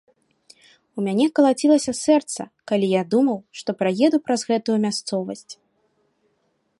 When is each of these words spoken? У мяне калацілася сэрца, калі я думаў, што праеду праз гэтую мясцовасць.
У 0.99 1.03
мяне 1.07 1.25
калацілася 1.39 1.91
сэрца, 2.05 2.41
калі 2.71 2.87
я 2.93 3.03
думаў, 3.13 3.39
што 3.61 3.69
праеду 3.81 4.17
праз 4.31 4.41
гэтую 4.53 4.77
мясцовасць. 4.87 5.49